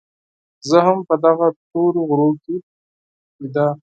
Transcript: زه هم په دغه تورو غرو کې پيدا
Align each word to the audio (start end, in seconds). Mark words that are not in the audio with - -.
زه 0.69 0.77
هم 0.85 0.97
په 1.07 1.15
دغه 1.25 1.47
تورو 1.69 1.99
غرو 2.09 2.31
کې 2.43 2.55
پيدا 3.35 3.67